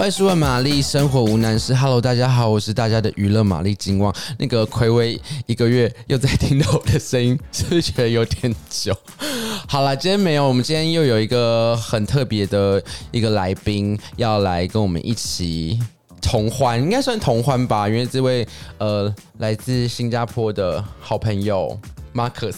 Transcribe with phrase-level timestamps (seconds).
[0.00, 1.74] 欢迎收看玛丽生活无难事。
[1.74, 4.10] Hello，大家好，我是大家的娱乐玛丽金旺。
[4.38, 8.96] 那个暌违一个月又在听到我的声音，是不是觉得有点久？
[9.68, 15.78] 好了，今天没有，我们今天又有一个很特别的一个来宾要来跟我们一起
[16.22, 17.86] 同欢，应该算同欢吧？
[17.86, 18.48] 因为这位
[18.78, 21.78] 呃来自新加坡的好朋友
[22.14, 22.56] Marcus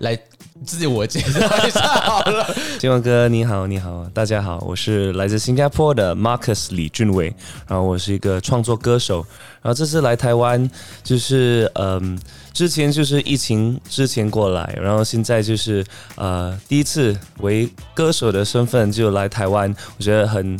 [0.00, 0.18] 来。
[0.64, 7.34] 自我介绍一下好了， 金旺哥你好，你好，大家好，我是来自新加坡的 Marcus 李俊伟，
[7.68, 9.24] 然后我是一个创作歌手，
[9.60, 10.68] 然后这次来台湾
[11.02, 12.18] 就是嗯，
[12.52, 15.84] 之前就是疫情之前过来，然后现在就是
[16.16, 20.58] 呃第一次为歌手的身份就来台湾，我觉得很。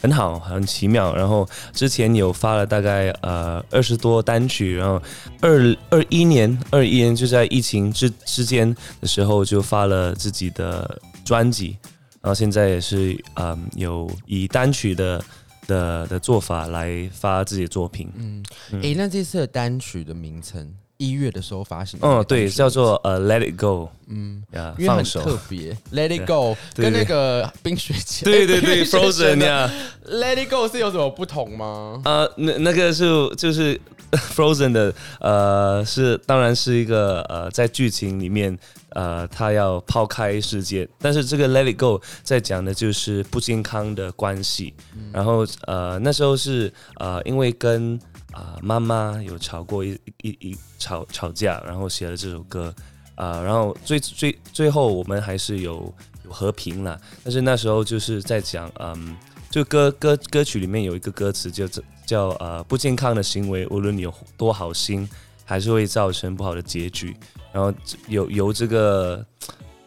[0.00, 1.14] 很好，很奇妙。
[1.14, 5.00] 然后之前有发了大概呃二十多单曲，然后
[5.40, 11.76] 二二一年二一年就在疫情之之间的时候就发了自己的专辑，
[12.20, 15.24] 然后现在也是嗯、呃、有以单曲的
[15.66, 18.10] 的的做法来发自己的作品。
[18.16, 18.44] 嗯，
[18.82, 20.72] 诶、欸，那这次的单曲的名称？
[20.98, 29.70] 一月的时候发行，嗯，对，叫做呃、uh,，Let It Go，嗯，呀，放手，特别，Let It Go，跟那个冰雪奇，对对对， Frozen 呀
[30.06, 32.00] ，Let It Go 是有什么不同吗？
[32.04, 33.04] 呃，那那个是
[33.36, 33.78] 就是
[34.34, 38.56] Frozen 的，呃，是当然是一个呃，在剧情里面，
[38.90, 48.00] 呃，他要抛开世界，但是这个 Let It Go 在讲的就是不健康的关系，嗯、然后呃，那时候是呃，因为跟
[48.36, 52.74] 啊，妈妈有吵过一一一吵吵架，然后写了这首歌，
[53.14, 55.90] 啊，然后最最最后我们还是有
[56.22, 57.00] 有和平了。
[57.24, 59.16] 但是那时候就是在讲，嗯，
[59.48, 61.66] 就歌歌歌曲里面有一个歌词叫
[62.04, 65.08] 叫呃不健康的行为，无论你有多好心，
[65.46, 67.16] 还是会造成不好的结局。
[67.54, 67.72] 然后
[68.06, 69.24] 有由这个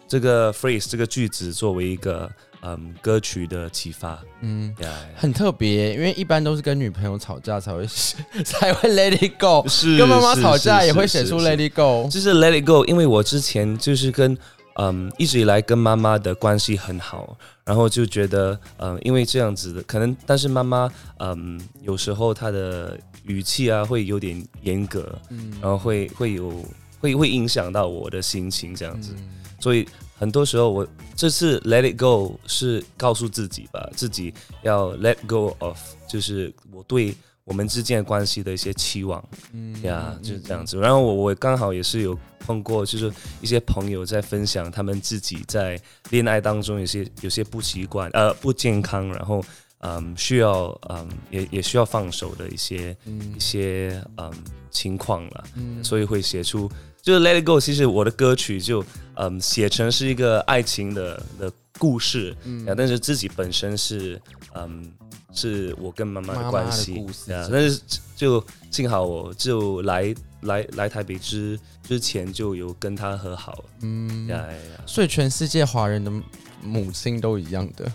[0.08, 2.27] 这个 phrase 这个句子作为一个。
[2.61, 4.89] 嗯，歌曲的启发，嗯，yeah, yeah.
[5.15, 7.87] 很特别，因为一般都是跟女朋友吵架才会
[8.43, 12.83] 才会 Let It Go，是跟妈妈吵架也会写出 Let It Go，就是 Let It Go。
[12.86, 14.37] 因为我之前就是跟
[14.75, 26.61] 嗯一直以来跟妈妈的关系很好，然后就觉得嗯，因为这样子的可能，但是妈妈嗯有时候她的语气啊会有点严格，嗯，然后会会有
[26.99, 29.30] 会会影响到我的心情这样子，嗯、
[29.61, 29.87] 所以。
[30.19, 30.85] 很多时候，我
[31.15, 37.15] 这次 Let It Go 是告诉自己吧，自己要 Let Go of，就是我对
[37.45, 40.77] 我们之间的关系的一些期望，嗯呀，就是这样子。
[40.77, 43.09] 然后我我刚好也是有碰过，就是
[43.39, 49.41] 一些朋友在分享他们自己在恋爱当中有些有些不习惯，呃，不健康，然后
[49.79, 54.29] 嗯需要嗯也也需要放手的一些、嗯、一些嗯
[54.69, 56.69] 情况了，嗯，所以会写出。
[57.02, 58.83] 就是 Let It Go，其实我的歌曲就
[59.15, 64.21] 嗯写成是一个爱情的的故事，嗯，但是自己本身是
[64.54, 64.92] 嗯
[65.33, 66.99] 是我跟妈妈的关系，
[67.32, 67.80] 啊，但是
[68.15, 71.58] 就幸好我就来来来台北之
[71.88, 74.27] 之前就有跟他和好，嗯。
[74.27, 76.11] 呀呀，所以全世界华人的
[76.61, 77.89] 母亲都一样的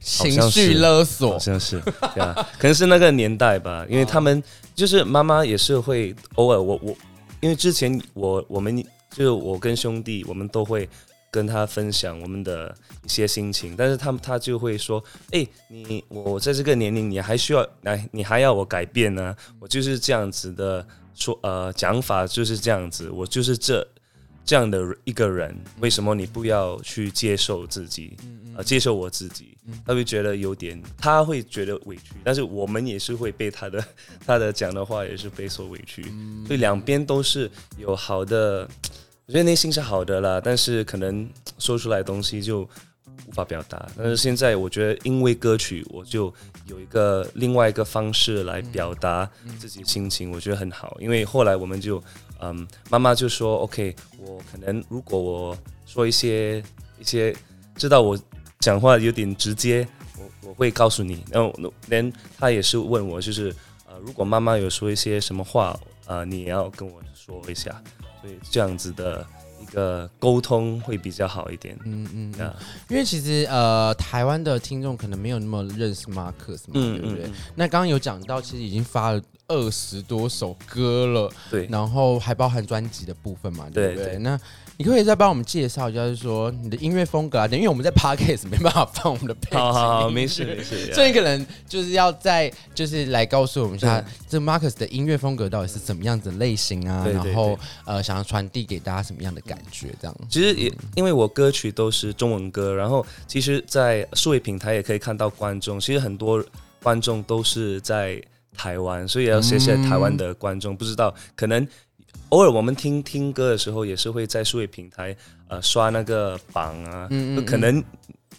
[0.00, 1.76] 情绪勒索，好像是，
[2.16, 4.42] 呀，可能是那个年代吧，因为他们
[4.74, 6.96] 就是妈妈也是会偶尔我我。
[7.40, 8.76] 因为之前我我们
[9.10, 10.88] 就是我跟兄弟，我们都会
[11.30, 12.74] 跟他分享我们的
[13.04, 15.02] 一些心情，但是他他就会说
[15.32, 19.36] ：“哎，你我在这个年龄，你还需要来，你还要我改变呢？
[19.60, 23.86] 我就是这样子的说，呃，讲法就是这样子，我就是这
[24.46, 28.16] 这样的一个人，为什么你不要去接受自己，
[28.56, 33.84] 呃，接受我自己？”他会觉得有点，他会觉得委屈，但是我们也是会被他的
[34.24, 36.04] 他的讲的话也是被所委屈，
[36.46, 38.60] 所以两边都是有好的，
[39.26, 41.28] 我觉得内心是好的啦，但是可能
[41.58, 42.60] 说出来的东西就
[43.26, 43.88] 无法表达。
[43.96, 46.32] 但是现在我觉得，因为歌曲，我就
[46.66, 49.28] 有一个另外一个方式来表达
[49.58, 50.96] 自己心情，我觉得很好。
[51.00, 52.00] 因为后来我们就，
[52.40, 56.58] 嗯，妈妈就说，OK，我可能如果我说一些
[56.98, 57.34] 一些，
[57.76, 58.18] 知道我。
[58.58, 59.86] 讲话有点直接，
[60.18, 61.22] 我我会告诉你。
[61.30, 61.54] 然后
[61.88, 63.54] 连他也是问我，就是
[63.86, 67.70] 呃，如果妈妈有说一些什么话，呃，你也要跟我说一下。
[68.20, 69.24] 所以这样子的
[69.60, 71.78] 一个沟通会比较好一点。
[71.84, 72.56] 嗯嗯啊，
[72.88, 77.26] 因为其实呃，台湾的听众可能没有那么认识 Marcus 嘛，嗯、对不对？
[77.26, 84.18] 嗯、那刚刚有讲到，其实已经发了二十多首歌了，对，然后还包含专辑的部分嘛，对不对？
[84.18, 84.38] 那
[84.78, 89.58] 你可以再帮我们介绍一下，就是说你的音乐风格啊，因为我们在 Podcast 没办法放我们的背景。
[89.58, 90.92] 好好好，没事没事。
[90.92, 97.06] 所以可能就是要再就是来告诉我们一下，这 Marcus 的音乐风格到底是怎么样子类型啊？
[97.06, 99.88] 然后呃，想要传递给大家什么样的感觉？
[100.00, 100.16] 这样。
[100.28, 106.44] 其实也因为我歌曲都是中文歌，然后其实，在数位平台也可以看到观众，其实很多。
[106.82, 108.22] 观众都是在
[108.56, 110.74] 台湾，所以要谢谢台湾的观众。
[110.74, 111.66] 嗯、不知道可能
[112.30, 115.16] 偶尔我们听听歌的时候，也是会在数位平台
[115.48, 117.84] 呃刷那个榜啊，嗯嗯嗯可能。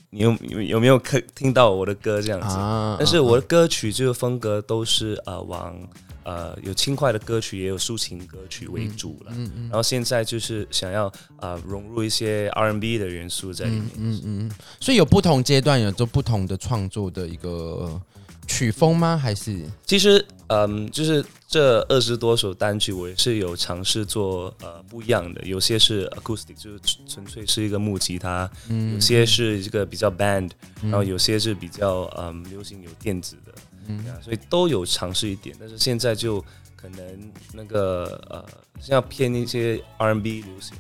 [0.10, 2.56] 你有有有没有可听到我的歌这样子？
[2.56, 5.78] 啊、但是我的歌曲这个风格都是呃往
[6.24, 9.34] 呃有轻快的歌曲，也有抒情歌曲为主了。
[9.64, 11.12] 然后现在就是想要
[11.42, 13.90] 呃融入一些 R&B 的元素在里面。
[13.98, 14.52] 嗯嗯，嗯。
[14.80, 18.00] 所以有不同阶段有做不同的创作的一个
[18.48, 19.16] 曲风吗？
[19.16, 19.60] 还是？
[19.86, 21.24] 其实嗯就是。
[21.50, 30.52] 这二十多首单曲，我也是有尝试做呃不一样的，有些是 acoustic，就是纯粹是一个木吉他，嗯，有些是一个比较 band，
[30.82, 33.54] 嗯，然后有些是比较嗯流行有电子的，
[33.88, 36.42] 嗯，所以都有尝试一点，但是现在就
[36.76, 38.46] 可能那个呃，
[38.82, 40.76] 像偏一些 R&B 流行，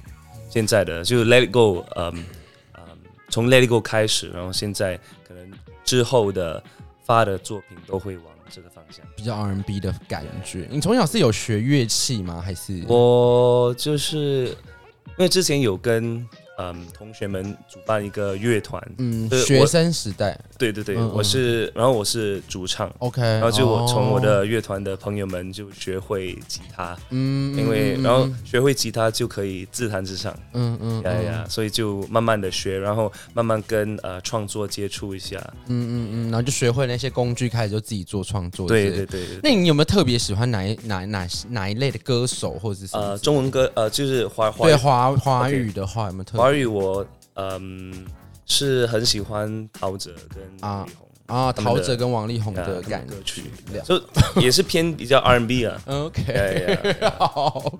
[0.49, 2.25] 现在的就是 Let It Go，嗯
[2.73, 2.83] 嗯，
[3.29, 5.49] 从 Let It Go 开始，然后现在可能
[5.85, 6.61] 之后的
[7.07, 8.25] 发的作品都会往。
[8.49, 10.69] 这个方向比较 R&B 的感觉。
[10.71, 12.41] 你从小是有学乐器吗？
[12.41, 16.25] 还是我就是因为之前有跟
[16.57, 21.11] 嗯同学们主办一个乐团，嗯，学生时代，对对对，嗯嗯。
[21.13, 35.37] 我是，然后我是主唱，OK，然后就我从我的乐团的朋友们就学会吉他，嗯，因为然后学会吉他就可以自弹自唱，嗯嗯，呀呀，所以就慢慢的学，然后慢慢跟呃创作接触一下，
[35.67, 39.21] 嗯嗯嗯，然后就学会那些工具，开始就自己做创作，对对对。
[39.43, 46.46] 那你有没有特别喜欢哪一哪哪哪一类的歌手，或者是呃中文歌呃就是华对华华语的话有没有特别？
[46.47, 47.05] 华语我
[47.35, 48.05] 嗯
[48.45, 50.85] 是很喜欢陶喆跟啊。
[51.25, 53.51] 啊，陶喆跟王力宏的感歌曲，
[53.83, 54.01] 就
[54.39, 55.77] 也是偏比较 R&B 啊。
[55.85, 57.73] OK，好，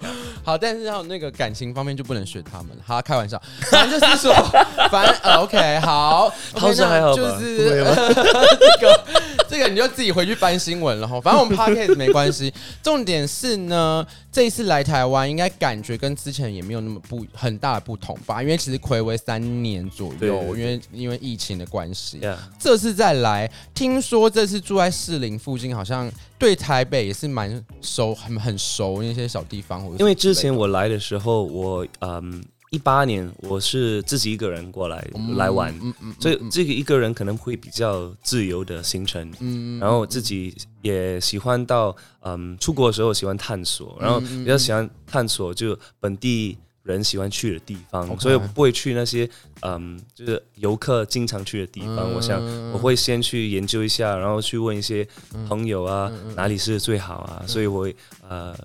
[0.43, 2.83] 好，但是要那个感情方面就不能学他们了。
[2.85, 3.41] 好，开玩笑，
[3.71, 4.33] 反正就是说，
[4.91, 7.15] 反正 OK，好，陶喆还好吧？
[7.15, 9.03] 就是这 个，
[9.49, 11.19] 这个你就自己回去翻新闻了哈。
[11.21, 12.53] 反正我们 Podcast 没关系，
[12.83, 18.41] 重点是呢，这一次来台湾，应该感觉跟之前也没有那么不很大的不同吧？
[18.41, 22.19] 因为其实暌违三年左右，因为因为疫情的关系，
[22.59, 23.49] 这次再来。
[23.73, 29.85] 听说这次住在士林附近，好像对台北也是蛮熟，很很熟那些小地方。
[29.99, 32.43] 因为之前我来的时候，我嗯
[32.77, 39.33] 一八年我是自己一个人过来、嗯、来玩，嗯嗯、所以这个一个人可能会比较自由的行程。
[39.39, 46.55] 嗯、然后自己也喜欢到嗯出国的时候喜欢探索，然后比较喜欢探索就本地。
[46.83, 49.29] 人喜欢去的地方.所以我不会去那些
[49.59, 51.97] 嗯，就是游客经常去的地方。
[51.97, 52.41] 嗯、我想
[52.71, 55.05] 我会先去研究一下，然后去问一些
[55.49, 57.39] 朋友啊，嗯、哪里是最好啊。
[57.41, 57.93] 嗯、所以我会
[58.29, 58.55] 呃，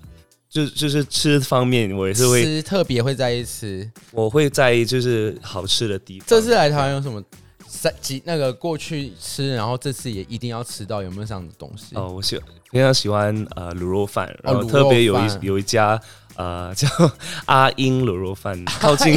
[0.53, 3.89] 就就是吃方面，我也是会吃特别会在意吃。
[4.11, 6.27] 我会在意就是好吃的地方。
[6.27, 7.23] 这次来台湾有什么
[7.67, 11.95] 三几那个过去吃，然后这次也一定要吃到，有没有这样的东西？
[11.95, 12.39] 哦，我喜
[12.71, 15.99] 非常喜欢呃卤肉饭，然后特别有一有一家。
[16.35, 16.87] 呃，叫
[17.45, 19.15] 阿英卤肉饭，靠近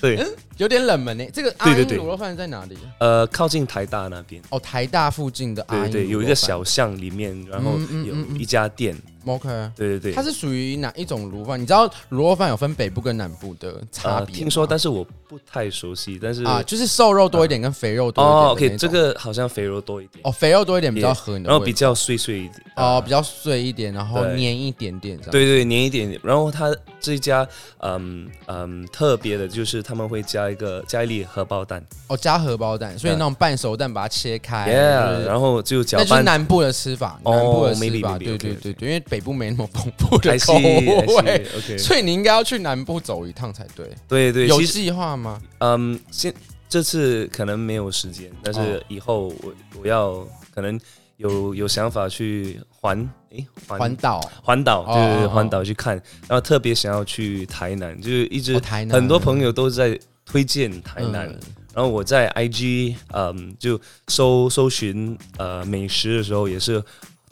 [0.00, 1.26] 对、嗯，有点冷门呢。
[1.32, 2.78] 这个阿英卤肉饭在哪里？
[2.98, 4.40] 呃，靠近台大那边。
[4.50, 5.90] 哦，台大附近的阿英。
[5.90, 7.72] 对对，有一个小巷里面，然后
[8.06, 8.96] 有一家店。
[9.24, 11.60] OK，对对对，它是属于哪一种卤饭？
[11.60, 14.34] 你知道卤肉饭有分北部跟南部的差别？
[14.34, 16.18] 听说，但是我不太熟悉。
[16.20, 18.36] 但是啊，就是瘦肉多一点跟肥肉多一点。
[18.36, 20.20] 哦，OK，这个好像肥肉多一点。
[20.24, 22.54] 哦，肥肉多一点比较合你的，然后比较碎碎一点。
[22.74, 25.30] 哦，比较碎一点，然后黏一点点这样。
[25.30, 26.20] 对对，黏一点点。
[26.24, 27.46] 然后它这一家，
[27.78, 31.84] 嗯嗯，特别的就是他们会加一个加一粒荷包蛋。
[32.06, 34.70] 哦，加荷包蛋，所以那种半熟蛋把它切开。
[35.26, 36.06] 然后就搅拌。
[36.06, 38.18] 那就是南部的吃法，南部的吃法。
[38.18, 39.82] 对对对对，因为北部没那么丰。
[39.98, 43.90] 富的口味， OK，所以你应该要去南部走一趟才对。
[44.06, 45.40] 对对，有计划吗？
[45.58, 46.32] 嗯，现
[46.68, 50.78] 这次可能没有时间，但是以后我我要可能
[51.16, 55.94] 有有想法去环诶环岛环岛就是环岛去看，
[56.28, 61.26] 然后特别想要去台南，就是一直很多朋友都在推荐台南，
[61.74, 66.82] 然后我在 IG 嗯就搜搜寻呃美食的时候，也是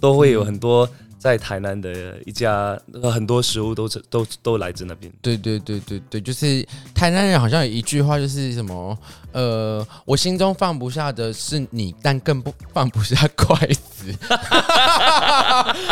[0.00, 0.88] 都会有很多。
[1.20, 2.80] 在台南的一家，
[3.12, 5.12] 很多食物都是都都来自那边。
[5.20, 8.98] 对对对对对，就是台南人好像有一句话，就是什么
[9.32, 14.16] 呃，我心中放不下的是你，但更不放不下筷子。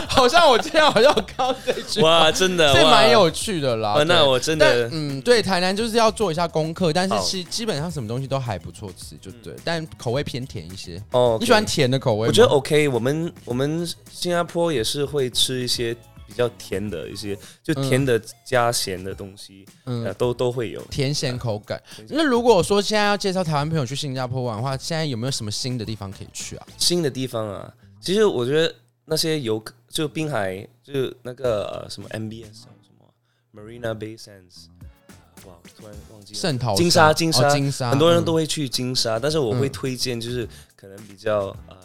[0.09, 4.03] 好像我今天好像有看到这句话，哇，真的，这蛮有趣的啦。
[4.09, 11.01] 那我真的，嗯，对，台南就是要做一下功课，但是其实基本上什么东西都还不错吃，就对，但口味偏甜一些。
[11.11, 12.29] 哦，你喜欢甜的口味？
[12.29, 15.18] 我觉得 OK，我们我们新加坡也是会。
[15.19, 15.93] 会吃一些
[16.27, 21.83] 比较甜的一些，就甜的加咸的东西，嗯，都都会有甜咸口感。
[22.09, 26.67] 那如果说现在要介绍台湾朋友去新加坡玩的话，现在有没有什么新的地方可以去啊？
[26.77, 28.73] 新的地方啊，其实我觉得
[29.07, 33.13] 那些游客就滨海，就那个呃什么 MBS 什么
[33.53, 34.69] Marina Bay Sands，
[35.47, 36.39] 哇，突然忘记了。
[36.39, 41.77] 圣淘金沙，金沙，金沙，很多人都会去金沙，但是我会推荐就是可能比较呃。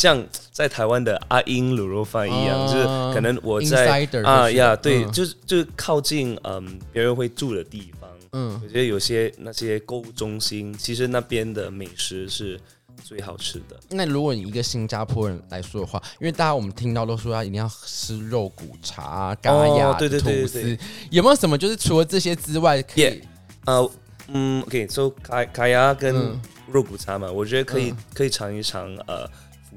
[0.00, 12.58] 像在台湾的阿英卤肉饭一样，嗯、就是可能我在啊呀，对，嗯、就是就是靠近嗯别人会住的地方，嗯，我觉得有些那些购物中心，其实那边的美食是
[13.04, 13.78] 最好吃的。
[13.90, 20.78] 那如果你一个新加坡人来说的话，因为大家我们听到都说他一定要吃肉骨茶、咖呀、对对对，吐司，
[21.10, 23.20] 有没有什么就是除了这些之外可以
[23.66, 23.90] 呃，
[24.28, 26.40] 嗯，OK，so 咖咖呀跟
[26.72, 29.28] 肉骨茶嘛，嗯、我觉得可以、嗯、可以尝一尝呃。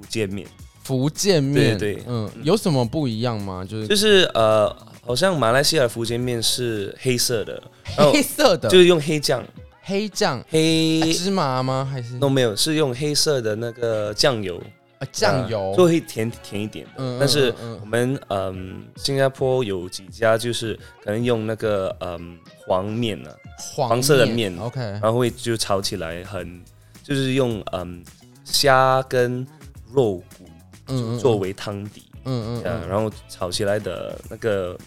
[0.04, 0.48] 福建面，
[0.84, 3.66] 福建面，对对，嗯，有什么不一样吗？
[3.68, 7.64] 就是就是呃，好像马来西亚福建面是黑色的，
[7.96, 9.44] 黑色的，就是用黑酱，
[9.82, 11.88] 黑酱，黑芝麻吗？
[11.90, 12.20] 还是？
[12.20, 14.62] 都没有，是用黑色的那个酱油。
[15.00, 15.74] 啊，酱油？
[15.76, 17.18] 就会甜甜一点的。
[17.20, 26.62] 但是我们嗯，新加坡有几家就是可能用那个嗯黄面呢，黄色的面，OK，然后会就炒起来很，
[27.04, 28.02] 就是用嗯
[28.46, 29.46] 虾跟
[29.94, 30.46] 肉骨，
[30.88, 34.78] 嗯，作为汤底，嗯嗯，然后炒起来的那个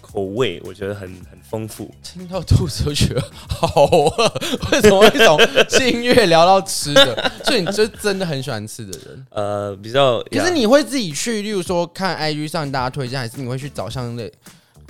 [0.00, 1.90] 口味，我觉得很很丰富。
[2.02, 4.32] 听到肚子都觉得好饿，
[4.72, 7.32] 为什么会从音乐聊到吃的？
[7.44, 9.26] 所以你就真的很喜欢吃的人？
[9.30, 10.22] 呃，比较。
[10.30, 14.30] 可是你会自己去，例如说看 IG 上大家推荐，还是你会去找像那？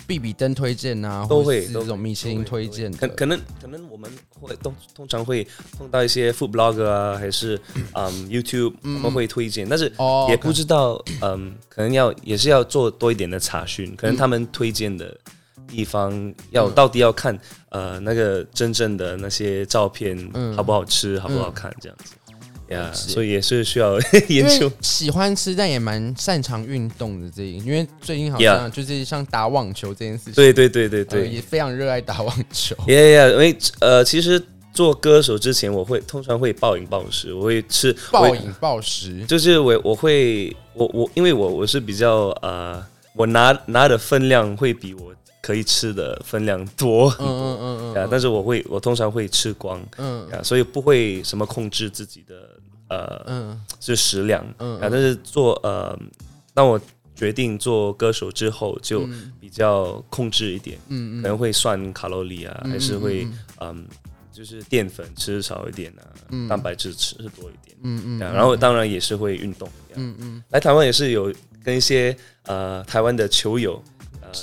[0.06, 4.10] 必比登推荐啊，都会这种米其林推荐，可可能可能我们
[4.40, 5.46] 会都通常会
[5.76, 7.60] 碰到一些 food blogger 啊，还是
[7.94, 9.92] 嗯 YouTube 他们会推荐，但是
[10.28, 15.16] 也不知道嗯，可能要也是要做多一点的查询，可能他们推荐的
[15.66, 17.36] 地方要到底要看
[17.70, 20.16] 呃那个真正的那些照片
[20.54, 22.14] 好不好吃，好不好看这样子。
[22.68, 24.70] 呀，所以也是需要 研究。
[24.80, 32.74] 喜欢吃，但也蛮擅长运动的这一，因为最近好像就是像打网球这件事情，对对对对对，也非常热爱打网球。
[32.88, 34.42] 耶耶，因为呃，其实
[34.72, 45.14] 做歌手之前，我会通常会暴饮暴食，我会吃暴饮暴食，就是我我会我我因为我我是比较呃，我拿拿的分量会比我。
[45.46, 47.08] 可以吃的分量多。
[47.08, 47.94] 很多，嗯嗯。
[47.94, 52.34] 嗯， 但是我会，我通常会吃光，嗯，所以不会什么控制自己的
[52.88, 55.96] 呃，嗯，是食量，嗯，但是做呃，
[56.52, 56.80] 当我
[57.14, 59.08] 决定做歌手之后，就
[59.40, 63.24] 比较控制一点，嗯嗯，可能会算卡路里啊，还是会
[63.60, 63.86] 嗯，
[64.32, 66.02] 就是淀粉吃少一点啊，
[66.48, 73.80] 蛋白质吃多一点，嗯嗯，然后当然也是会运动，嗯嗯，来台湾也是有跟一些呃台湾的球友。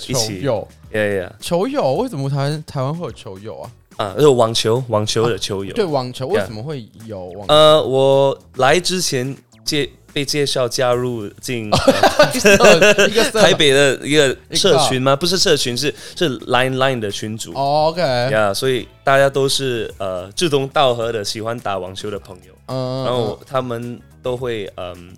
[0.08, 3.72] 一起有，对呀，球友为什么台湾台湾会有球友啊？
[3.98, 5.74] 啊，是网球，网球的球友。
[5.74, 7.46] 对，网球为什么会有网？
[7.48, 11.70] 呃，我来之前介被介绍加入进
[13.34, 15.16] 台北的一个社群吗？
[15.16, 17.54] 不是社群，是是 Line Line 的群组。
[17.54, 22.54] OK，呀，所以大家都是呃志同道合的喜欢打网球的朋友。
[22.68, 25.13] 嗯，然后他们都会嗯。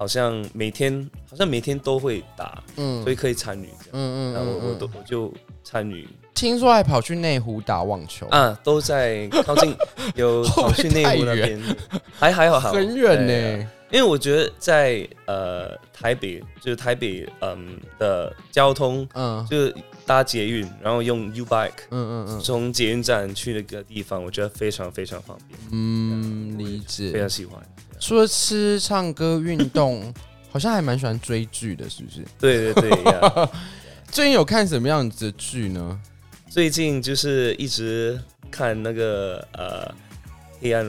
[0.00, 5.30] 好像每天好像每天都会打，嗯，所以可以参与，嗯嗯，然后我我都我就
[5.62, 6.08] 参与。
[6.32, 8.26] 听说还跑去内湖打网球。
[8.28, 9.76] 啊，都 在靠近，
[10.14, 11.60] 有跑去内湖那边，
[12.18, 13.68] 还还好好，很远呢。
[13.90, 19.74] 因为我觉得在呃台北，就是台北嗯的交通，嗯，就是
[20.06, 27.60] 搭捷运，然后用 U Bike，嗯嗯嗯，从捷运站去那个地方，我觉得非常非常方便，嗯，理解，非常喜欢。
[27.98, 30.12] 除了吃、唱歌、运动，
[30.50, 32.24] 好像还蛮喜欢追剧的，是不是？
[32.38, 32.90] 对对对。
[32.90, 33.50] Yeah.
[34.10, 36.00] 最近有看什么样子的剧呢？
[36.48, 38.20] 最近就是一直
[38.50, 39.86] 看那个呃
[40.60, 40.84] 《黑暗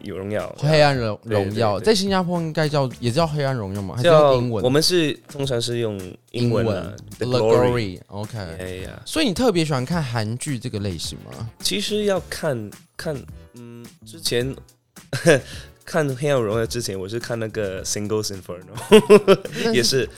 [0.00, 0.54] 荣荣耀》。
[0.66, 3.94] 黑暗荣荣耀在新加坡应该叫也叫《黑暗荣耀》吗？
[3.96, 4.64] 还是叫英文？
[4.64, 6.96] 我们是通常是用英文的。
[7.18, 8.00] The Glory。
[8.08, 8.38] OK。
[8.58, 11.50] 哎呀，所以你特别喜欢看韩剧这个类型吗？
[11.60, 13.16] 其实要看看，
[13.54, 14.54] 嗯，之前。
[15.84, 18.72] 看《黑暗荣耀》之前，我是看那个《Singles Inferno》，
[19.74, 20.08] 也是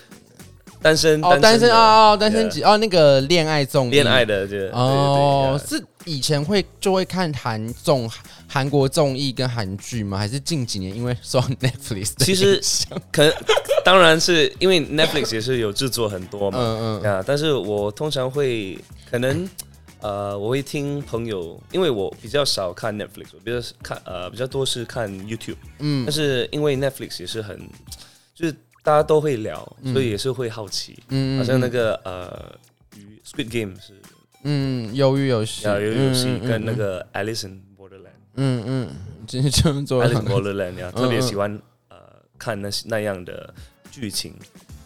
[0.84, 8.10] 单身哦，单身哦哦，单身几哦，那个恋爱综艺，恋爱的这哦，是以前会就会看韩综、
[8.46, 10.18] 韩国综艺跟韩剧吗？
[10.18, 12.12] 还是近几年因为说 Netflix？
[12.18, 12.60] 其实
[13.10, 13.32] 可能
[13.82, 18.78] 当然是因为 Netflix 也是有制作很多嘛，嗯嗯啊，但是我通常会
[19.10, 19.48] 可能。
[20.00, 27.58] 呃，我会听朋友，因为我比较少看 Netflix，我比较看呃比较多是看 YouTube，嗯，但是因为 Netflix 也是很，
[28.34, 32.54] 就是大家都会聊，嗯、所以也是会好奇，嗯，好像那个呃
[33.24, 33.94] ，Squid Game 是，
[34.42, 38.90] 嗯，鱿鱼游戏，鱿鱼游戏跟那个 Alice in Borderland，嗯嗯，
[39.26, 41.96] 今天就做 Alice in Borderland 呀，特别喜欢呃
[42.38, 43.52] 看那那样的
[43.90, 44.34] 剧情。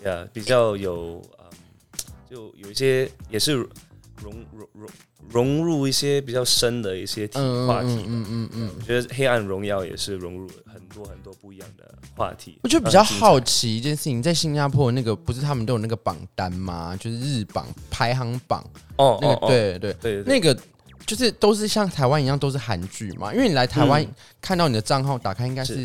[0.04, 1.50] 呀比较有嗯，
[2.30, 3.54] 就有一些也是
[4.22, 4.88] 融融融
[5.30, 8.04] 融入一些比较深的一些题话题。
[8.06, 11.84] 嗯嗯嗯，嗯，我觉得《黑暗荣耀》也是融入很多很多不一样的
[12.16, 12.58] 话题。
[12.62, 16.96] 我觉得比较好奇一件事情，在新加坡那个不是他们都有那个榜单吗？
[16.98, 18.64] 就是日榜排行榜
[18.96, 20.58] 哦，那个对对对，那个。
[21.06, 24.06] 就是都是像台湾一样都是韩剧嘛，因为你来台湾
[24.42, 25.76] 看到你的账号打开，应该是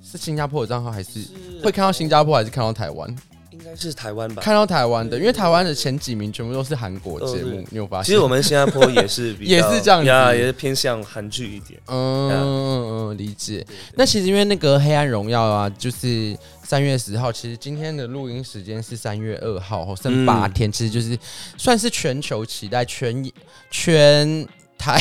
[0.00, 1.26] 是，是新加坡的账号，还是
[1.60, 3.16] 会看到新加坡，还是看到台湾？
[3.60, 4.42] 应该是台湾吧。
[4.42, 8.04] 看到台湾的，因为台湾的前几名全部都是韩国节目，你有发现？
[8.04, 11.78] 其实我们新加坡也是比较， 也是这样子，也是偏向韩剧一点。
[11.86, 13.64] 嗯嗯嗯，理解。
[13.94, 16.36] 那其实因为那个《黑暗荣耀》啊，就是。
[16.62, 21.18] 三月十号，其实今天的录音时间是三月二号，剩八天，其实就是
[21.56, 23.28] 算是全球期待全
[23.72, 24.46] 全
[24.78, 24.96] 台。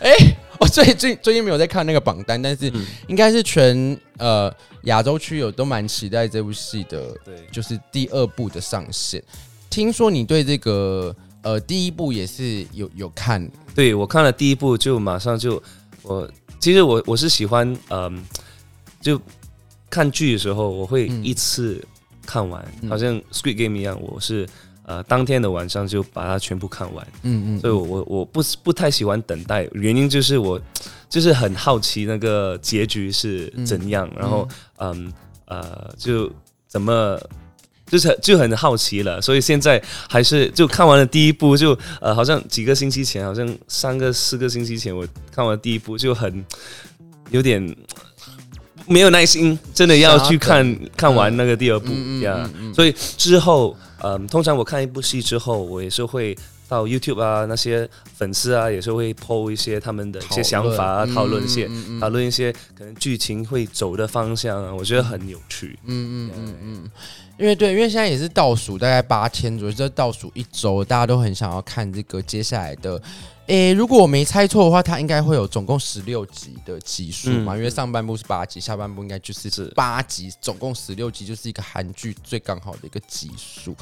[0.00, 2.72] 哎、 欸，我最近最近没有在看那个榜单，但是
[3.08, 7.12] 应该是全呃亚洲区有都蛮期待这部戏的。
[7.24, 9.22] 对，就是第二部的上线。
[9.68, 13.50] 听说你对这个呃第一部也是有有看？
[13.74, 15.60] 对，我看了第一部就马上就
[16.02, 18.12] 我其实我我是喜欢嗯、呃、
[19.00, 19.20] 就。
[19.92, 21.84] 看剧的时候，我会一次
[22.24, 24.48] 看完，嗯、好像《Squid Game》一样，我是
[24.90, 27.06] 呃当天的晚上就把它全部看完。
[27.22, 30.60] 嗯嗯，所以我我我不不太喜欢等待，原因就是我
[31.08, 35.12] 就是很好奇那个结局是怎样，嗯、然后嗯
[35.46, 36.28] 呃就
[36.66, 37.16] 怎么
[37.86, 46.44] 就是就很好奇了，所以现在还是就看完了第一部，就呃好像几个星期前，好像三个四个星期前我看完第一部，就很
[47.30, 47.76] 有点。
[48.86, 51.92] 没有耐心，真的要去看看完那个第二部
[52.22, 52.50] 呀。
[52.74, 56.36] 所以之后，嗯，通常我看一部戏之后，我也是会
[56.68, 61.68] 到 YouTube 啊，那些粉丝啊，也是会 po 一些他们的一些想法啊，讨论一些
[62.00, 65.78] 讨论一些可能剧情会走的方向啊，我觉得很有趣。
[65.84, 66.90] 嗯嗯嗯嗯，
[67.38, 73.00] 因为对，因为现在也是倒数大概八天左右，就倒数一周，大家都很想要看这个接下来的。
[73.50, 77.56] 诶、欸，如果我没猜错的话，它应该会有总共十六集的集数嘛？
[77.56, 83.74] 嗯、因为上半部是八集，下半部应该就是八集，总共十六集，就是一个韩剧最刚好的一个集数。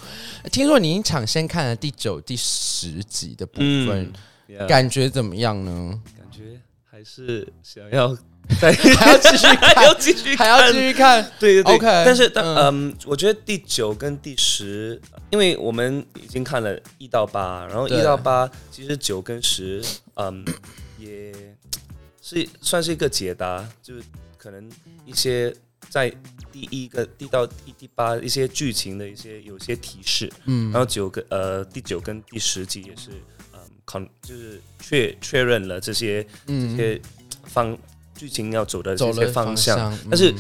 [0.51, 4.11] 听说你已经抢先看了第九、第十集的部分，
[4.49, 6.01] 嗯、感觉怎么样呢？
[6.17, 6.59] 感觉
[6.91, 8.17] 还是想要。
[8.61, 11.23] 对，还要继续看， 还要继续，还要继续看。
[11.39, 11.75] 对对对。
[11.75, 19.85] OK，但是，但嗯，我觉得第九跟第十，因为我们已经看了一到八，然后一到八，其实九跟十，
[20.15, 20.43] 嗯，
[20.99, 21.33] 也
[22.23, 24.03] 是算是一个解答，就是
[24.39, 24.69] 可能
[25.05, 25.55] 一些
[25.91, 26.11] 在
[26.51, 33.11] 第一个第到第第八一些剧情的一些有些提示，嗯，然后九个呃第九跟第十集也是，
[33.53, 37.01] 嗯，con 就是确确认了这些这些
[37.45, 37.77] 方。
[38.19, 40.35] 剧情要走的这些方向，方向但是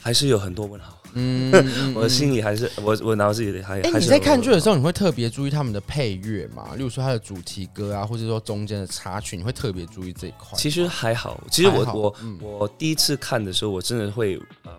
[0.00, 0.94] 还是有很多问号。
[1.12, 1.52] 嗯，
[1.94, 3.80] 我心里还是我我脑子里还。
[3.80, 6.74] 哎、欸，你在看剧的时候，你会特别注意他们的配乐吗？
[6.76, 10.56] 例如说他的主题歌啊，或者说中间的插曲，你会特别注意这一块？
[10.56, 14.72] 其实还好，其实我我、嗯、我第一次看的时候，我真的会嗯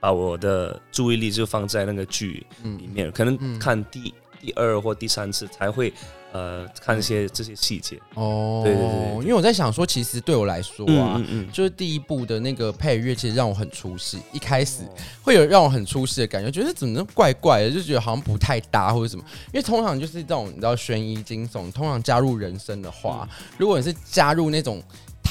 [0.00, 5.92] 把我的注意力就放在那个剧里面，嗯、可能看第第二或第三次才会。
[6.32, 14.18] 呃，看一些这些细节哦，对对对，因为我在想说，其实对我来说啊，嗯嗯，就是第一部的那个配乐，其实让我很出戏。
[14.32, 14.82] 一开始
[15.22, 19.22] 会有让我很出戏的感觉，觉得怎么那么怪怪的，就觉得好像不太搭或者什么。
[19.52, 24.82] 因为通常就是这种你知道悬疑惊悚，通常加入人声的话，如果你是加入那种。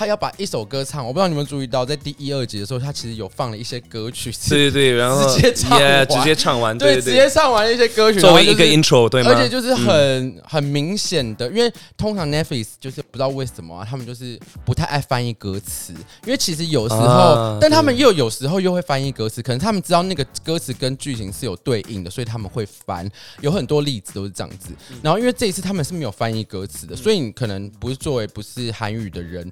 [0.01, 9.29] 他要把一首歌唱，我不知道你们注意到，在第一二集的时候，他其实有放了一些歌曲，对对对， 然后直接唱完，直接唱完，对，直接唱完一些歌曲，作为一个 intro，对吗？
[9.29, 15.93] 而且就是很很明显的，因为通常 Netflix 就是不知道为什么啊，他们就是不太爱翻译歌词，
[16.25, 23.07] 因为其实有时候，但他们又有时候又会翻译歌词，可能他们知道那个歌词跟剧情是有对应的，所以他们会翻。
[23.41, 24.69] 有很多例子都是这样子。
[25.03, 29.47] 然后因为这一次他们是没有翻译歌词的，所以你可能不是作为不是韩语的人。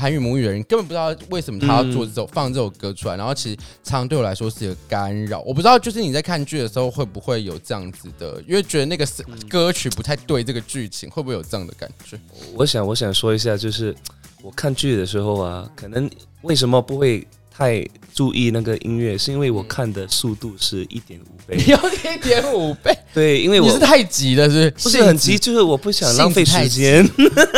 [0.00, 5.40] 韩语母语的人根本不知道为什么他要做这首、嗯、放这首歌出来，然后其实常常对我来说是一个干扰。
[5.40, 9.04] 我不知道，就是你在看剧的时候会不会有这样子的，因为觉得那个
[9.48, 12.16] 歌曲不太对这个剧情，会不会有这样的感觉？
[12.54, 13.92] 我想，我想说一下，就是
[14.40, 16.08] 我看剧的时候啊，可能
[16.42, 17.26] 为什么不会？
[17.58, 21.56] 太注意那个音乐，是因为我看的速度是一点五倍。
[21.58, 22.96] 你要一点五倍？
[23.12, 24.84] 对，因为我你是太急了，是不是？
[24.84, 27.04] 不是很急，就是我不想浪费时间，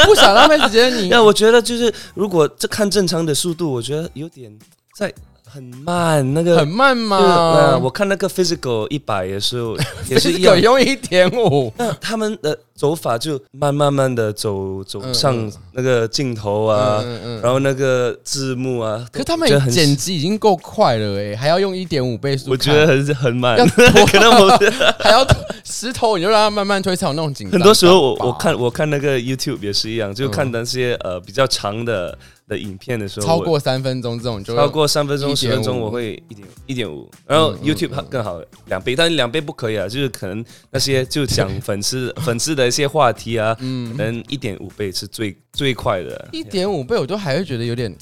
[0.07, 0.91] 不想浪费时间。
[0.97, 4.51] 你 那我觉得就是，如果这看正常的速度，我觉得有点
[4.97, 5.13] 在
[5.53, 7.77] 很慢，那个很慢吗？
[7.83, 9.77] 我看那个 physical 一百的时候
[10.09, 11.73] 也是一样，用一点五。
[11.77, 24.57] 那他们的走法就慢慢慢的走走上那个镜头啊，嗯嗯、然后那个字幕啊，可他们剪辑已经够快了哎，还要用一点五倍速，我觉得很很慢， 可能我
[25.01, 25.27] 还要
[25.65, 27.53] 石头，你就让它慢慢推，才有那种紧张。
[27.53, 32.17] 很多时候我我看我看那个 YouTube 也是一样，就看那些呃比较长的。
[32.51, 47.95] 的影片的时候，超过三分钟这种就超过三分钟十分钟我会一点一点五，然后 YouTube 更好两倍，但是两倍不可以啊，就是可能那些就讲 粉丝粉丝的一些话题啊，嗯，可能一点五倍是最最快的，一点五倍我都还会觉得有点。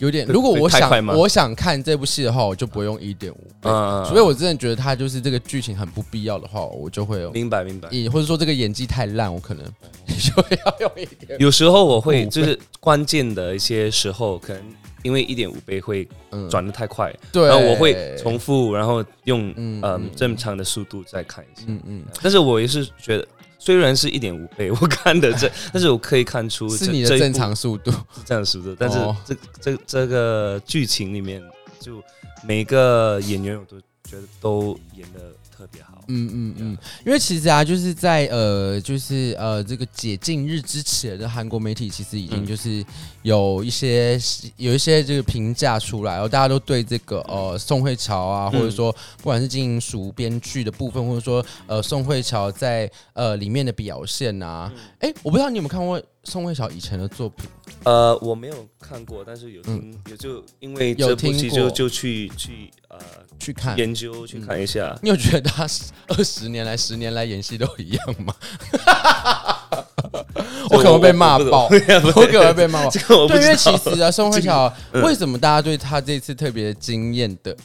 [0.00, 3.70] 有点，如果我想我想看这部戏的话，我就不会用一点五倍，
[4.08, 7.30] 除非我真的觉得他就是这个剧情很不必要的话，我就会用。
[7.32, 7.88] 明白明白。
[8.10, 9.64] 或者说这个演技太烂，我可能
[10.08, 11.38] 就要用一点。
[11.38, 14.62] 有时候我会就是关键的一些时候，可能
[15.02, 16.08] 因为一点五倍会
[16.48, 21.64] 转的太快，对，然后我会重复，然后用嗯正常的速度再看一下。
[21.66, 22.04] 嗯嗯。
[22.22, 23.26] 但是我也是觉得。
[23.60, 27.92] 虽然是一点五倍， 我看的这，但是我可以看出是你的正常速度，
[28.24, 28.74] 这样的速度。
[28.78, 31.42] 但是这这这个剧情里面，
[31.78, 32.02] 就
[32.42, 35.20] 每个演员我都觉得都演的
[35.56, 35.89] 特别好。
[36.08, 42.84] 嗯嗯嗯，因为其实啊，就是在呃，就是呃，这个解禁日之前的韩国媒体其实已经就是
[43.22, 44.18] 有一些
[44.56, 57.48] 有一些这个评价出来，然后大家都对这个呃宋慧乔啊，或者说不管是金银淑编剧的部分，或者说呃宋慧乔在呃里面的表现啊，哎、欸，我不知道你有没有看过宋慧乔以前的作品？
[57.84, 62.98] 呃，我没有看过，但是有听，也就因为这部戏就就去去呃。
[63.40, 65.66] 去看研究去看一下，你有觉得他
[66.08, 68.34] 二十年来十年来演戏都一样吗？
[70.68, 71.64] 我可能被骂爆，
[72.14, 72.90] 我可能被骂爆。
[73.26, 74.70] 对，因为其实啊，宋慧乔
[75.02, 77.56] 为什么大家对他这次特别惊艳的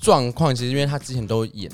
[0.00, 1.70] 状况，其实因为他之前都演。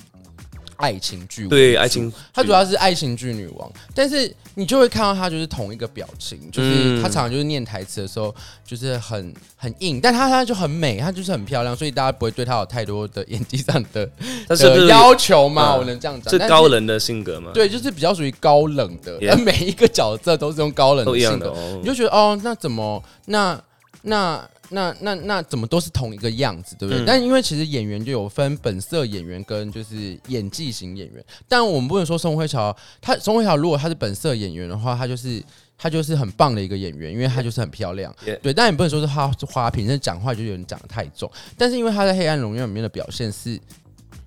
[0.85, 8.35] 爱情剧对爱情，她主要是爱情剧女王，但是你就会看到她就是同一个表情，就是她常常就是念台词的时候
[8.67, 14.07] 就是很很硬，但她她就很美，她就是很漂亮，所以大家不会对她有太多的演技上的
[14.49, 16.31] 的要求嘛，我能这样讲？
[16.31, 17.51] 是高冷的性格吗？
[17.55, 23.59] 对，就是比较属于高冷的，而每一个角色都是用高冷的性格，你就觉得哦，那怎么那
[24.03, 24.47] 那。
[24.75, 27.03] 那那那怎么都是同一个样子，对不对？
[27.03, 35.43] 嗯、但因为其实演员就有分本色演员跟就是演技型演员，但我们不能说宋慧乔，她宋慧乔如果她是本色演员的话，她就是
[35.79, 38.53] 她就是很棒的一个演员，因为她就是很漂亮.对。
[38.53, 41.31] 但也不能说是她花瓶，那讲话就有点讲得太重。
[41.57, 43.59] 但是因为她在《黑暗荣耀》里面的表现是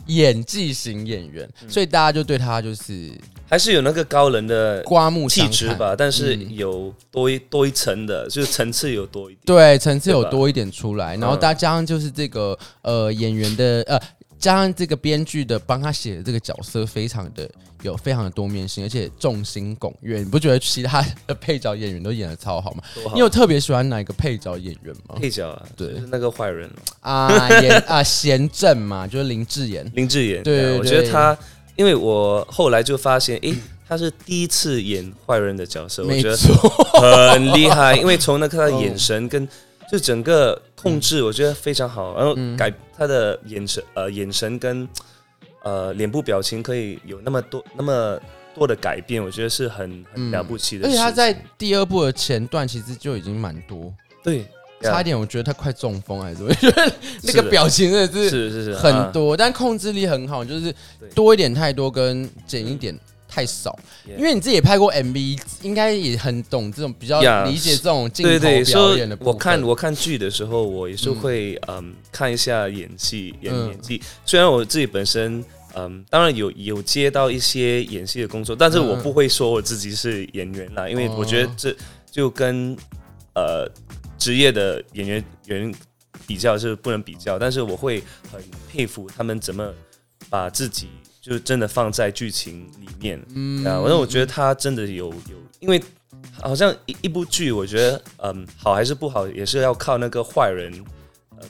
[0.07, 3.11] 演技型演员，嗯、所以大家就对他就是。
[3.49, 9.39] 还是有那个高冷的刮目气质吧，但是有多一多一层的，就是层次有多一点。
[9.45, 13.97] 对，层次有多一点出来，然后再加上就是这个呃演员的呃，
[14.39, 17.49] 加上这个编剧的帮他写的这个角色，非常的
[17.81, 20.19] 有非常的多面性，而且众星拱月。
[20.19, 22.83] 你不觉得其他的配角演员都演的超好吗？
[23.13, 25.15] 你有特别喜欢哪一个配角演员吗？
[25.15, 26.69] 配角啊，对，就是那个坏人
[27.01, 29.89] 啊，演 啊贤正嘛，就是林志妍。
[29.95, 31.37] 林志妍，对，我觉得他。
[31.75, 33.55] 因为我后来就发现，诶，
[33.87, 36.35] 他是第一次演坏人的角色，我觉得
[37.31, 37.95] 很厉害。
[37.95, 39.47] 因为从那个他的眼神跟
[39.91, 42.15] 就整个控制，我觉得非常好。
[42.17, 44.87] 然后改他的眼神，呃，眼神跟
[45.63, 48.19] 呃脸部表情可以有那么多那么
[48.55, 50.87] 多的改变，我觉得是很很了不起的。
[50.87, 54.45] 而且他在第二部的前段其实就已经蛮多，对。
[54.79, 56.49] 差一点，我觉得他快中风还是什么？
[56.49, 60.71] 我觉得那个表情真的是是是是很多，但控制力很好，就是
[61.15, 62.95] 多一点太多跟减一点
[63.37, 63.77] 太少。
[64.17, 69.31] 因为你自己也拍过 MV，应该也很懂这种比较理解这种镜头表演的部分。
[69.31, 74.01] 我看我看剧的时候，我也是会嗯看一下演戏演演技。
[74.25, 75.45] 虽然我自己本身
[75.75, 81.75] 嗯当然有有接到一些演戏的工作，但是我不会说我自己是演员啦，因为我觉得这
[82.09, 82.75] 就跟
[83.35, 83.69] 呃。
[84.19, 85.75] 职业的演员演员
[86.25, 89.71] 比较是不能比较，但是我会很佩服他们怎么
[90.27, 90.87] 把自己
[91.27, 93.21] 就真的放在剧情里面。
[93.35, 95.81] 嗯，啊，我我觉得他真的有有，因为
[96.41, 100.71] 好像一一部剧，我觉得嗯好还是不好，也是要靠那个坏人，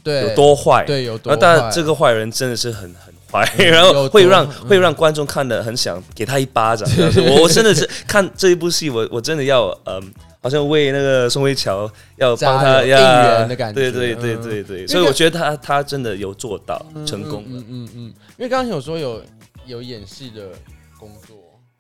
[0.03, 1.37] 对，有多坏，对，有多坏。
[1.39, 6.89] 但这个坏人真的是很 很坏，嗯、然后会让会让观众看的很想给他一巴掌。
[7.27, 10.13] 我我真的是看这一部戏，我我真的要嗯。
[10.39, 17.49] 好像为那个宋慧乔要帮他应援的感觉，对对对对对，所以我觉得他他真的有做到成功了。
[17.49, 18.01] 嗯嗯嗯，
[18.37, 19.21] 因为刚才有说有
[19.67, 20.51] 有演戏的
[20.99, 21.37] 工作，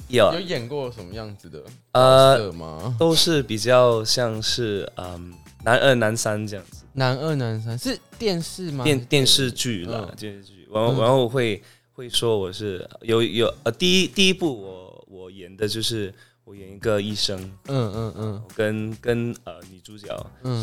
[0.09, 2.95] 有有演过什么样子的呃吗？
[2.99, 6.83] 都是比较像是嗯男二男三这样子。
[6.93, 8.83] 男二男三是电视吗？
[8.83, 10.67] 电电视剧了，电视剧。
[10.71, 16.13] 然后然后会会说我是有有呃第一第一部我我演的就是。
[16.47, 20.07] 我演一个医生，嗯嗯嗯，跟跟呃女主角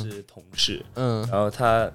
[0.02, 1.92] 是同事，嗯，然后他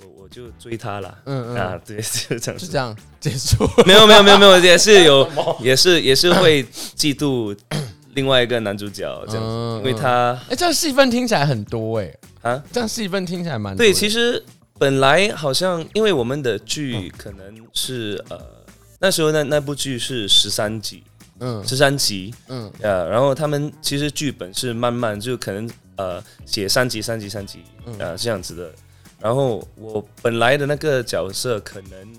[0.00, 1.96] 我我就追她了，嗯嗯啊，对，
[2.28, 3.68] 就这样，就这样结束。
[3.86, 5.28] 没有没有没有没有，也是有，
[5.60, 6.62] 也是也是会
[6.96, 7.56] 嫉妒
[8.14, 13.76] 另外一个男主角这样子，因为他哎，这样戏份听起来很多哎，啊，这样戏份听起来蛮。
[13.76, 14.42] 对，其实
[14.78, 18.38] 本来好像因为我们的剧可能是呃
[19.00, 21.02] 那时候那那部剧是十三集。
[21.40, 27.62] 嗯，十三集，嗯，呃，然后他们其实剧本是慢慢就可能呃写三集三集三集，
[28.00, 28.72] 呃这样子的。
[29.20, 32.12] 然后我本来的那个角色可能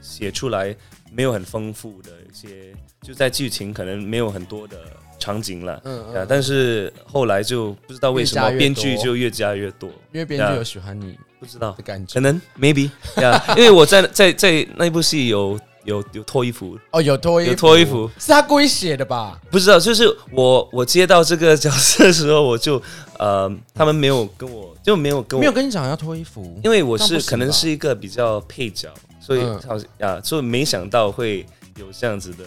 [0.00, 0.74] 写出来
[1.12, 4.78] 没有很丰富的一些，就在剧情可能没有很多的
[5.18, 6.26] 场景了，嗯嗯。
[6.28, 12.90] 但是后来就不知道为什么编剧就越加越多，因为编剧有喜欢你，不知道的感觉，可能 maybe，
[13.56, 15.58] 因为我在在在那部戏有。
[15.86, 16.78] 有有脱衣服。
[16.90, 19.40] 哦，有脱衣服，有脱衣服，是他故意写的吧？
[19.50, 22.82] 不知道，就是我我接到这个角色的时候，我就
[23.18, 31.46] 呃，他们没有跟我就没有跟我没有跟你讲要脱衣服，因为我是可能是一个比较配角，所以好像啊，所以没想到会
[31.76, 32.44] 有这样子的。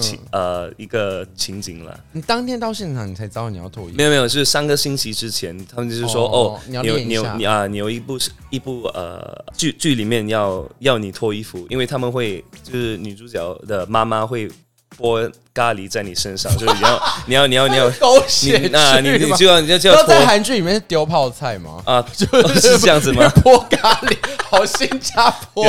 [0.00, 1.98] 情呃一个情景了。
[2.12, 3.96] 你当天到现场，你才知道你要脱衣服？
[3.96, 8.18] 没有没有，是三个星期之前，他们就是说哦，你有你有你啊，你有一部
[8.50, 14.50] 一部呃剧剧里面要要你脱衣服，因为他们会就是女主角的妈妈会。
[14.96, 15.22] 泼
[15.54, 18.98] 咖喱在你身上，就是你要 你要你要你要 狗血啊！
[19.00, 21.80] 你你就要你就要在韩剧里面是丢泡菜吗？
[21.86, 22.26] 啊， 就
[22.60, 23.26] 是这样子吗？
[23.36, 24.14] 泼咖喱，
[24.50, 25.64] 好新加坡。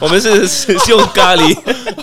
[0.00, 1.56] 我们是是用咖喱。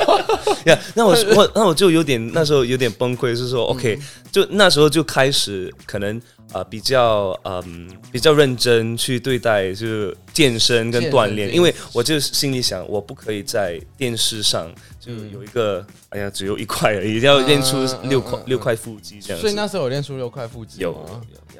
[0.65, 4.00] 呀，那我我那我就有点那时候有点崩溃，是说 OK，
[4.32, 14.72] 就那时候就开始可能啊比较嗯比较认真去对待就是健身跟锻炼，因为我就心里想，我不可以在电视上。
[15.00, 19.42] 就有一个，哎呀，只有一块而已，要练出六块六块腹肌这样。
[19.42, 20.94] 所以那时候有练出六块腹肌有，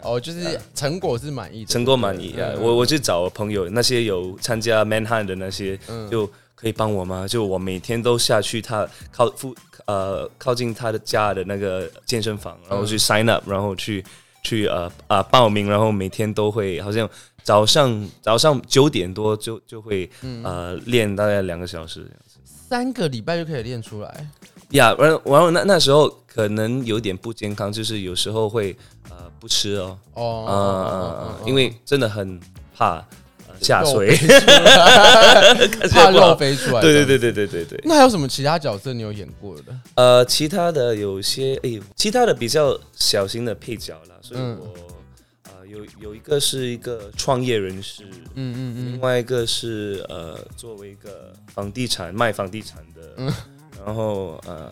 [0.04, 2.54] 哦，就是成果是满意的，成果满意啊！
[2.60, 5.76] 我我去找朋友，那些有参加 Manhunt 的那些，
[6.12, 7.28] 就可以帮我吗？
[7.28, 14.06] 就我每天都下去他靠附呃靠近他的家的那个健身房，然后去 sign up，然后去
[14.42, 17.10] 去呃啊报名，然后每天都会好像
[17.44, 20.10] 早上早上九点多就就会
[20.44, 22.10] 呃练大概两个小时。
[22.46, 24.28] 三个礼拜就可以练出来
[24.70, 24.94] 呀！
[24.94, 28.74] 完完了，那那时候可能有点不健康，就是有时候会
[29.10, 32.40] 呃不吃哦哦，呃，因为真的很
[32.74, 33.06] 怕
[33.62, 34.18] 下水，
[35.90, 36.82] 怕肉飞出来。
[36.84, 37.82] 对对对对对对对。
[37.86, 39.74] 那还有什么其他角色你有演过的？
[39.96, 44.74] 呃，其他的有些哎呦，其他的比较小型的配角啦，所以我
[45.46, 48.04] 呃有有一个是一个创业人士，
[48.36, 51.32] 嗯嗯嗯，另外一个是呃作为一个。
[51.54, 53.34] 房地产卖房地产的，嗯、
[53.86, 54.70] 然后呃，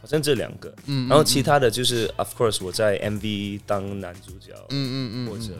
[0.00, 5.52] 好像这两个，嗯，然后其他的就是、嗯、，of course，我在 MV 当男主角，嗯嗯嗯，或者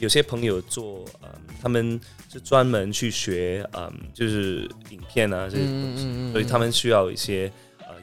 [0.00, 1.28] 有些朋友做，嗯，
[1.62, 2.00] 他们
[2.32, 7.50] 是专门去学，嗯，就是影片啊这些东西，嗯嗯嗯，所以他们需要一些。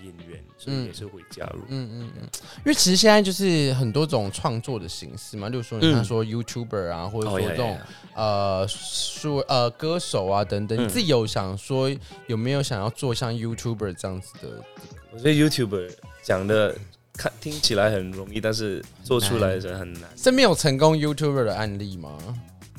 [0.04, 1.60] 演员所以，也是会加入。
[1.68, 7.78] 嗯嗯嗯，因为其实现在就是很多种创作的形式嘛，例如说你看说 YouTuber 啊，或者说这种
[8.14, 11.92] 呃说呃歌手啊等等，你自己有想说
[12.28, 14.64] 有没有想要做像 YouTuber 这样子的？
[15.12, 16.76] 我觉得 YouTuber 讲的
[17.18, 20.04] 看听起来很容易，但是做出来是很难。
[20.16, 22.18] 身边有成功 YouTuber 的案例吗？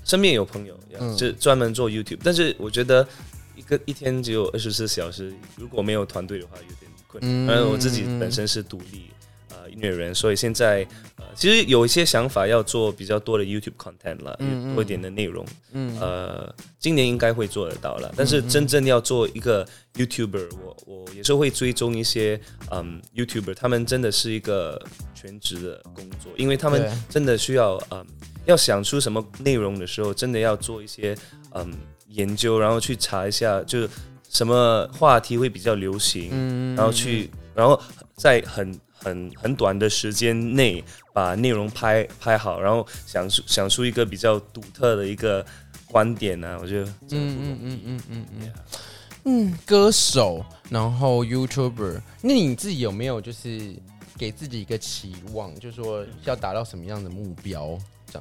[0.04, 0.78] 身边有朋友
[1.16, 3.06] 就专门做 YouTube，但是我觉得
[3.56, 6.88] 一个一天只有二十四小时，如果没有团队的话，有点。
[7.22, 9.10] 嗯，反正我自己本身是独立
[9.48, 18.12] 呃音乐人，所以现在呃其实有一些想法要做比较多的 YouTube content 了，嗯、多一点的内容，嗯，呃，今年应该会做得到了。
[18.16, 22.40] 但是真正要做一个 YouTuber，我我也是会追踪一些
[22.72, 28.04] 嗯 YouTuber，他们真的是一个全职的工作，因为他们真的需要嗯
[28.44, 31.16] 要想出什么内容的时候，真的要做一些
[31.54, 31.72] 嗯
[32.08, 33.88] 研究，然后去查一下就是。
[34.30, 36.28] 什么话题会比较流行？
[36.32, 37.80] 嗯、然后去，然后
[38.14, 40.84] 在很很很短的时间内
[41.18, 45.44] 把内容拍拍好，然后想出想出一个比较独特的一个
[45.90, 46.58] 观点呢、啊？
[46.62, 46.86] 我觉得。
[47.10, 48.52] 嗯嗯嗯嗯嗯，
[49.24, 53.74] 嗯，歌手，然后 YouTuber，那你自己有没有就是
[54.16, 57.76] 给自己一个期望，就是说要达到什么样的目标？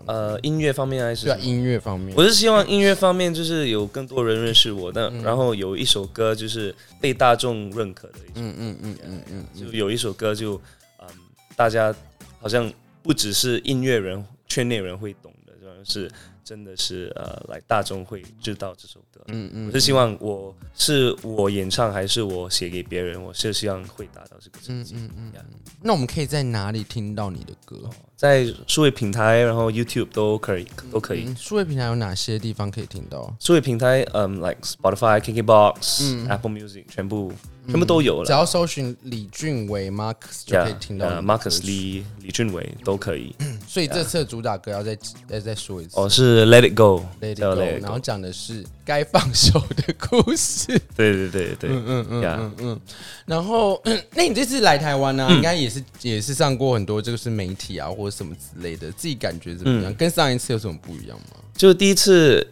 [0.07, 10.59] 呃，音乐方面还是对音乐方面，我是希望音乐方面就是有更多人认识我，但然后有一首歌就是被大众认可的一首，嗯嗯嗯嗯嗯，就有一首歌就
[10.99, 11.07] 嗯，
[11.55, 11.95] 大家
[12.41, 12.69] 好像
[13.07, 16.11] 不只是音乐人圈内人会懂的，就是
[16.43, 19.21] 真的是呃，来大众会知道这首歌。
[19.29, 24.95] 嗯嗯，我是希望我是我演唱还是我写给别人，我是希望会达到这个成绩。
[24.97, 25.45] 嗯嗯嗯。
[25.81, 27.89] 那我们可以在哪里听到你的歌？
[28.17, 31.33] 在数位平台，然后 YouTube 都可以，都可以。
[31.35, 33.33] 数位平台有哪些地方可以听到？
[33.39, 37.31] 数位平台，嗯，like Spotify、KKBox、Apple Music，全部
[37.67, 38.25] 全部都有了。
[38.25, 41.07] 只要搜寻李俊伟 Marcus 就可以听到。
[41.21, 43.33] Marcus 李李俊伟都可以。
[43.67, 45.99] 所以这次的主打歌要再再再说一次。
[45.99, 50.67] 哦，是 Let It Go，Let It Go，然后讲的是该放手的故事。
[50.97, 52.81] 对对对对，嗯嗯嗯嗯嗯。
[53.25, 53.81] 然后，
[54.13, 58.17] 那你这次来台湾呢，应该也是也是上过很多这个是媒体啊或者。
[58.17, 59.91] 什么之类的，自己感觉怎么样？
[59.91, 61.37] 嗯、跟上一次有什么不一样吗？
[61.55, 62.43] 就是第一次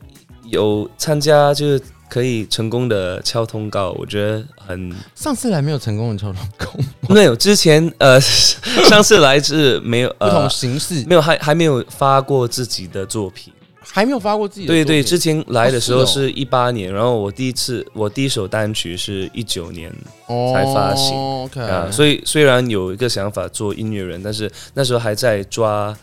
[0.43, 4.93] 有参加，就是可以成功的敲通告，我觉得很。
[5.15, 6.67] 上次来没有成功的敲通告，
[7.13, 7.35] 没有。
[7.35, 14.73] 之前呃，上次来是没有、呃、不同形式，没有还还没有发过自己的作品，还没有发过自己的。
[14.73, 19.91] 对对，之前来的时候是一八年，然后我第一次我第一首单曲是一九年
[20.27, 21.15] 才发行。
[21.15, 25.95] Oh, 啊，所以虽然有一个想法做音乐人，但是那时候还在抓，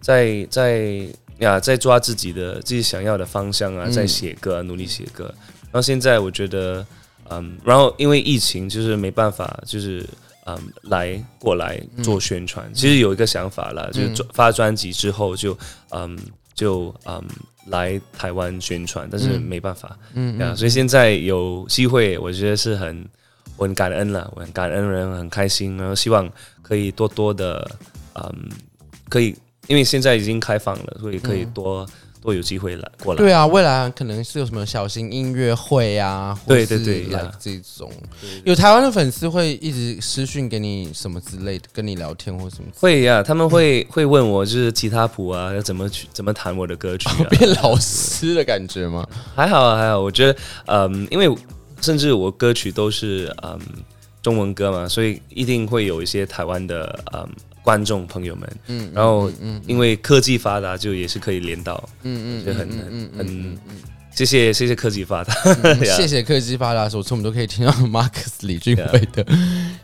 [0.00, 1.06] 在在
[1.38, 5.24] 呀，在抓自己的自己想要的方向啊，在写歌，努力写歌。
[5.64, 6.86] 然后现在我觉得，
[7.30, 10.04] 嗯，然后因为疫情，就是没办法，就是
[10.46, 12.72] 嗯，来过来做宣传。
[12.72, 15.56] 其实有一个想法了，就是发专辑之后就
[15.90, 16.18] 嗯。
[16.56, 17.22] 就嗯
[17.66, 23.06] 来台湾宣传，但是没办法，嗯，呀，所以现在有机会，我觉得是很
[23.58, 26.26] 我很感恩了，我很感恩人，很开心，然后希望
[26.62, 27.70] 可以多多的
[28.14, 28.48] 嗯，
[29.10, 31.80] 可以，因为现在已经开放了，所以可以多。
[31.80, 31.88] 嗯
[32.22, 37.88] 会有机会来过来，对啊，未来可能是有什么小型音乐会啊，对对对，来这种，
[38.42, 42.68] 有台湾的粉丝会一直私讯给你什么之类的，跟你聊天或什么？
[42.80, 49.06] 会呀，他们会 会问我，就是吉他谱啊，要怎么去怎么弹我的歌曲， 变老师的感觉吗？
[49.36, 51.32] 还好啊，还好，我觉得，嗯，因为
[51.80, 53.56] 甚至我歌曲都是嗯
[54.20, 57.28] 中文歌嘛，所以一定会有一些台湾的嗯。
[57.66, 59.28] 观众朋友们，嗯，然后
[59.66, 63.58] 因为科技发达，就也是可以连到，嗯嗯，就很很很，
[64.14, 65.34] 谢谢谢谢科技发达，
[65.84, 69.26] 谢谢科技发达，所以我们都可以听到 Marcus 李俊伟的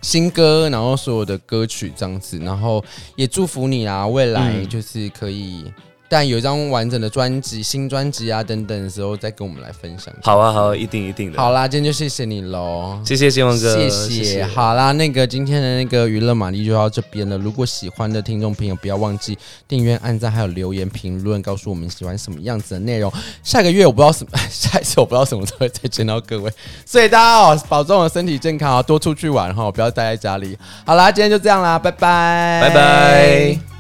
[0.00, 2.84] 新歌，然后所有的歌曲这样子，然后
[3.16, 5.64] 也祝福你啊，未来就是可以。
[6.12, 10.12] 但有一张完整的专辑、新专辑啊等等的时候，再跟我们来分享。
[10.20, 11.38] 好啊，好啊，一定一定的。
[11.40, 14.08] 好啦，今天就谢谢你喽，谢谢建旺哥，谢谢。
[14.16, 17.38] 谢谢好啦，那个今天的那个娱乐玛丽就到这边了。
[17.38, 23.10] 如果喜欢的听众朋友，不要忘记订阅、按赞，还有留言评论，告诉我们喜欢什么样子的内容。
[23.42, 26.52] 下个月我不知道什么， 下一次我不知道什么时候会再见到各位，
[26.84, 30.58] 所以大家哦，保重身体健康啊，多出去玩哈，不要待在家里。
[30.84, 33.71] 好啦，今天就这样啦，拜拜，拜拜。